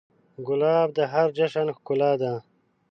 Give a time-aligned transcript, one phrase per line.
[0.47, 2.33] ګلاب د هر جشن ښکلا ده.